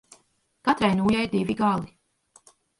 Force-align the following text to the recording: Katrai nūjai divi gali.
Katrai 0.69 0.89
nūjai 1.03 1.27
divi 1.37 1.59
gali. 1.63 1.95